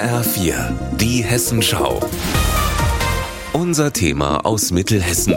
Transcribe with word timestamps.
HR4, 0.00 0.72
die 0.96 1.22
Hessenschau. 1.22 2.00
Unser 3.52 3.92
Thema 3.92 4.46
aus 4.46 4.70
Mittelhessen. 4.70 5.34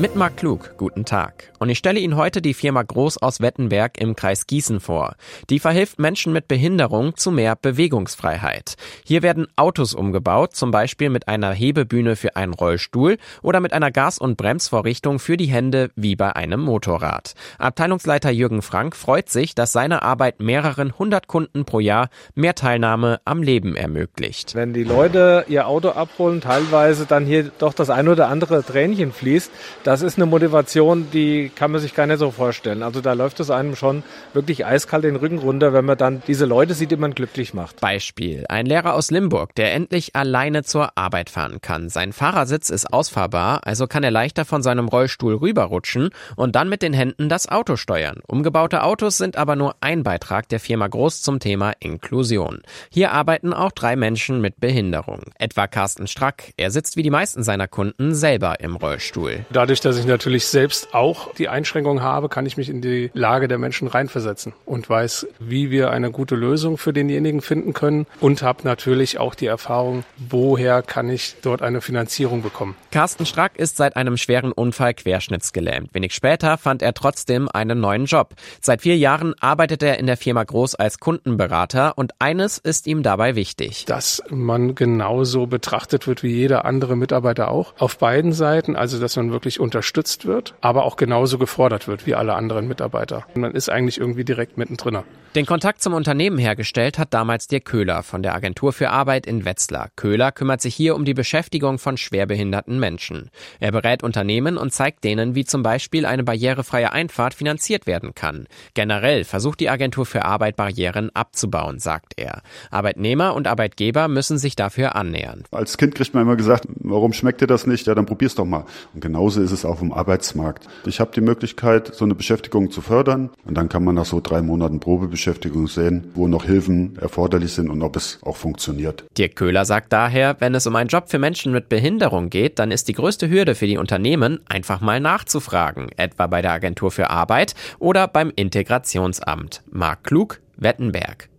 Mit 0.00 0.16
Marc 0.16 0.38
Klug, 0.38 0.76
guten 0.78 1.04
Tag. 1.04 1.52
Und 1.58 1.68
ich 1.68 1.76
stelle 1.76 2.00
Ihnen 2.00 2.16
heute 2.16 2.40
die 2.40 2.54
Firma 2.54 2.82
Groß 2.82 3.18
aus 3.18 3.42
Wettenberg 3.42 4.00
im 4.00 4.16
Kreis 4.16 4.46
Gießen 4.46 4.80
vor. 4.80 5.14
Die 5.50 5.58
verhilft 5.58 5.98
Menschen 5.98 6.32
mit 6.32 6.48
Behinderung 6.48 7.16
zu 7.16 7.30
mehr 7.30 7.54
Bewegungsfreiheit. 7.54 8.76
Hier 9.04 9.20
werden 9.20 9.46
Autos 9.56 9.92
umgebaut, 9.92 10.54
zum 10.56 10.70
Beispiel 10.70 11.10
mit 11.10 11.28
einer 11.28 11.52
Hebebühne 11.52 12.16
für 12.16 12.34
einen 12.36 12.54
Rollstuhl 12.54 13.18
oder 13.42 13.60
mit 13.60 13.74
einer 13.74 13.90
Gas- 13.90 14.16
und 14.16 14.38
Bremsvorrichtung 14.38 15.18
für 15.18 15.36
die 15.36 15.48
Hände 15.48 15.90
wie 15.96 16.16
bei 16.16 16.34
einem 16.34 16.62
Motorrad. 16.62 17.34
Abteilungsleiter 17.58 18.30
Jürgen 18.30 18.62
Frank 18.62 18.96
freut 18.96 19.28
sich, 19.28 19.54
dass 19.54 19.72
seine 19.72 20.00
Arbeit 20.00 20.40
mehreren 20.40 20.98
hundert 20.98 21.26
Kunden 21.26 21.66
pro 21.66 21.78
Jahr 21.78 22.08
mehr 22.34 22.54
Teilnahme 22.54 23.20
am 23.26 23.42
Leben 23.42 23.76
ermöglicht. 23.76 24.54
Wenn 24.54 24.72
die 24.72 24.84
Leute 24.84 25.44
ihr 25.48 25.66
Auto 25.66 25.90
abholen, 25.90 26.40
teilweise 26.40 27.04
dann 27.04 27.26
hier 27.26 27.50
doch 27.58 27.74
das 27.74 27.90
ein 27.90 28.08
oder 28.08 28.28
andere 28.28 28.64
Tränchen 28.64 29.12
fließt, 29.12 29.50
das 29.90 30.02
ist 30.02 30.18
eine 30.18 30.26
Motivation, 30.26 31.08
die 31.12 31.50
kann 31.52 31.72
man 31.72 31.80
sich 31.80 31.96
gar 31.96 32.06
nicht 32.06 32.20
so 32.20 32.30
vorstellen. 32.30 32.84
Also 32.84 33.00
da 33.00 33.12
läuft 33.12 33.40
es 33.40 33.50
einem 33.50 33.74
schon 33.74 34.04
wirklich 34.32 34.64
eiskalt 34.64 35.02
den 35.02 35.16
Rücken 35.16 35.38
runter, 35.38 35.72
wenn 35.72 35.84
man 35.84 35.98
dann 35.98 36.22
diese 36.28 36.44
Leute 36.44 36.74
sieht, 36.74 36.92
die 36.92 36.96
man 36.96 37.12
glücklich 37.12 37.54
macht. 37.54 37.80
Beispiel. 37.80 38.44
Ein 38.48 38.66
Lehrer 38.66 38.94
aus 38.94 39.10
Limburg, 39.10 39.52
der 39.56 39.74
endlich 39.74 40.14
alleine 40.14 40.62
zur 40.62 40.96
Arbeit 40.96 41.28
fahren 41.28 41.60
kann. 41.60 41.88
Sein 41.88 42.12
Fahrersitz 42.12 42.70
ist 42.70 42.92
ausfahrbar, 42.92 43.62
also 43.64 43.88
kann 43.88 44.04
er 44.04 44.12
leichter 44.12 44.44
von 44.44 44.62
seinem 44.62 44.86
Rollstuhl 44.86 45.34
rüberrutschen 45.34 46.10
und 46.36 46.54
dann 46.54 46.68
mit 46.68 46.82
den 46.82 46.92
Händen 46.92 47.28
das 47.28 47.48
Auto 47.48 47.74
steuern. 47.74 48.20
Umgebaute 48.28 48.84
Autos 48.84 49.18
sind 49.18 49.36
aber 49.36 49.56
nur 49.56 49.74
ein 49.80 50.04
Beitrag 50.04 50.48
der 50.50 50.60
Firma 50.60 50.86
Groß 50.86 51.20
zum 51.20 51.40
Thema 51.40 51.72
Inklusion. 51.80 52.60
Hier 52.92 53.10
arbeiten 53.10 53.52
auch 53.52 53.72
drei 53.72 53.96
Menschen 53.96 54.40
mit 54.40 54.60
Behinderung. 54.60 55.22
Etwa 55.36 55.66
Carsten 55.66 56.06
Strack. 56.06 56.52
Er 56.56 56.70
sitzt 56.70 56.96
wie 56.96 57.02
die 57.02 57.10
meisten 57.10 57.42
seiner 57.42 57.66
Kunden 57.66 58.14
selber 58.14 58.60
im 58.60 58.76
Rollstuhl. 58.76 59.44
Dadurch, 59.50 59.79
dass 59.84 59.98
ich 59.98 60.06
natürlich 60.06 60.46
selbst 60.46 60.94
auch 60.94 61.34
die 61.34 61.48
Einschränkung 61.48 62.02
habe, 62.02 62.28
kann 62.28 62.46
ich 62.46 62.56
mich 62.56 62.68
in 62.68 62.80
die 62.80 63.10
Lage 63.14 63.48
der 63.48 63.58
Menschen 63.58 63.88
reinversetzen 63.88 64.52
und 64.64 64.88
weiß, 64.88 65.26
wie 65.38 65.70
wir 65.70 65.90
eine 65.90 66.10
gute 66.10 66.34
Lösung 66.34 66.78
für 66.78 66.92
denjenigen 66.92 67.40
finden 67.40 67.72
können 67.72 68.06
und 68.20 68.42
habe 68.42 68.60
natürlich 68.64 69.18
auch 69.18 69.34
die 69.34 69.46
Erfahrung, 69.46 70.04
woher 70.16 70.82
kann 70.82 71.08
ich 71.08 71.36
dort 71.42 71.62
eine 71.62 71.80
Finanzierung 71.80 72.42
bekommen. 72.42 72.74
Carsten 72.90 73.26
Strack 73.26 73.58
ist 73.58 73.76
seit 73.76 73.96
einem 73.96 74.16
schweren 74.16 74.52
Unfall 74.52 74.94
querschnittsgelähmt. 74.94 75.94
Wenig 75.94 76.14
später 76.14 76.58
fand 76.58 76.82
er 76.82 76.94
trotzdem 76.94 77.48
einen 77.48 77.80
neuen 77.80 78.06
Job. 78.06 78.34
Seit 78.60 78.82
vier 78.82 78.96
Jahren 78.96 79.34
arbeitet 79.40 79.82
er 79.82 79.98
in 79.98 80.06
der 80.06 80.16
Firma 80.16 80.44
Groß 80.44 80.74
als 80.74 80.98
Kundenberater 80.98 81.96
und 81.96 82.12
eines 82.18 82.58
ist 82.58 82.86
ihm 82.86 83.02
dabei 83.02 83.36
wichtig. 83.36 83.84
Dass 83.84 84.22
man 84.30 84.74
genauso 84.74 85.46
betrachtet 85.46 86.06
wird 86.06 86.22
wie 86.22 86.34
jeder 86.34 86.64
andere 86.64 86.96
Mitarbeiter 86.96 87.10
Mitarbeiter 87.10 87.50
auch. 87.50 87.74
Auf 87.78 87.98
beiden 87.98 88.32
Seiten, 88.32 88.76
also 88.76 88.98
dass 88.98 89.16
man 89.16 89.32
wirklich 89.32 89.60
unterstützt 89.70 90.26
wird, 90.26 90.54
aber 90.60 90.84
auch 90.84 90.96
genauso 90.96 91.38
gefordert 91.38 91.86
wird 91.86 92.04
wie 92.04 92.16
alle 92.16 92.34
anderen 92.34 92.66
Mitarbeiter. 92.66 93.24
Und 93.36 93.42
man 93.42 93.52
ist 93.52 93.68
eigentlich 93.70 93.98
irgendwie 93.98 94.24
direkt 94.24 94.58
mittendrin. 94.58 94.98
Den 95.36 95.46
Kontakt 95.46 95.80
zum 95.80 95.94
Unternehmen 95.94 96.38
hergestellt 96.38 96.98
hat 96.98 97.14
damals 97.14 97.46
Dirk 97.46 97.64
Köhler 97.64 98.02
von 98.02 98.20
der 98.24 98.34
Agentur 98.34 98.72
für 98.72 98.90
Arbeit 98.90 99.28
in 99.28 99.44
Wetzlar. 99.44 99.90
Köhler 99.94 100.32
kümmert 100.32 100.60
sich 100.60 100.74
hier 100.74 100.96
um 100.96 101.04
die 101.04 101.14
Beschäftigung 101.14 101.78
von 101.78 101.96
schwerbehinderten 101.96 102.80
Menschen. 102.80 103.30
Er 103.60 103.70
berät 103.70 104.02
Unternehmen 104.02 104.56
und 104.56 104.72
zeigt 104.72 105.04
denen, 105.04 105.36
wie 105.36 105.44
zum 105.44 105.62
Beispiel 105.62 106.04
eine 106.04 106.24
barrierefreie 106.24 106.90
Einfahrt 106.90 107.34
finanziert 107.34 107.86
werden 107.86 108.12
kann. 108.16 108.48
Generell 108.74 109.22
versucht 109.22 109.60
die 109.60 109.70
Agentur 109.70 110.04
für 110.04 110.24
Arbeit 110.24 110.56
Barrieren 110.56 111.10
abzubauen, 111.14 111.78
sagt 111.78 112.14
er. 112.16 112.42
Arbeitnehmer 112.72 113.36
und 113.36 113.46
Arbeitgeber 113.46 114.08
müssen 114.08 114.36
sich 114.36 114.56
dafür 114.56 114.96
annähern. 114.96 115.44
Als 115.52 115.78
Kind 115.78 115.94
kriegt 115.94 116.12
man 116.12 116.24
immer 116.24 116.34
gesagt, 116.34 116.66
warum 116.74 117.12
schmeckt 117.12 117.40
dir 117.40 117.46
das 117.46 117.68
nicht? 117.68 117.86
Ja, 117.86 117.94
dann 117.94 118.06
probier's 118.06 118.34
doch 118.34 118.44
mal. 118.44 118.64
Und 118.94 119.00
genauso 119.00 119.40
ist 119.52 119.60
es 119.60 119.64
auch 119.64 119.82
im 119.82 119.92
Arbeitsmarkt. 119.92 120.66
Ich 120.86 121.00
habe 121.00 121.10
die 121.14 121.20
Möglichkeit, 121.20 121.94
so 121.94 122.04
eine 122.04 122.14
Beschäftigung 122.14 122.70
zu 122.70 122.80
fördern 122.80 123.30
und 123.44 123.56
dann 123.56 123.68
kann 123.68 123.84
man 123.84 123.94
nach 123.94 124.04
so 124.04 124.20
drei 124.20 124.42
Monaten 124.42 124.80
Probebeschäftigung 124.80 125.66
sehen, 125.68 126.10
wo 126.14 126.28
noch 126.28 126.44
Hilfen 126.44 126.96
erforderlich 127.00 127.52
sind 127.52 127.70
und 127.70 127.82
ob 127.82 127.96
es 127.96 128.18
auch 128.22 128.36
funktioniert. 128.36 129.04
Dirk 129.18 129.36
Köhler 129.36 129.64
sagt 129.64 129.92
daher, 129.92 130.36
wenn 130.40 130.54
es 130.54 130.66
um 130.66 130.76
einen 130.76 130.88
Job 130.88 131.10
für 131.10 131.18
Menschen 131.18 131.52
mit 131.52 131.68
Behinderung 131.68 132.30
geht, 132.30 132.58
dann 132.58 132.70
ist 132.70 132.88
die 132.88 132.94
größte 132.94 133.28
Hürde 133.28 133.54
für 133.54 133.66
die 133.66 133.78
Unternehmen, 133.78 134.40
einfach 134.48 134.80
mal 134.80 135.00
nachzufragen, 135.00 135.90
etwa 135.96 136.26
bei 136.26 136.42
der 136.42 136.52
Agentur 136.52 136.90
für 136.90 137.10
Arbeit 137.10 137.54
oder 137.78 138.08
beim 138.08 138.32
Integrationsamt. 138.34 139.62
Marc 139.70 140.04
Klug, 140.04 140.40
Wettenberg. 140.56 141.29